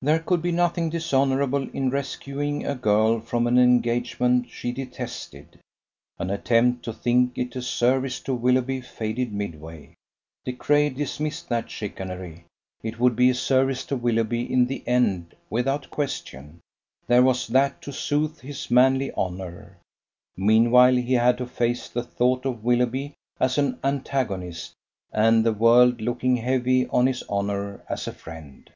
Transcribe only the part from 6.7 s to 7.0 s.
to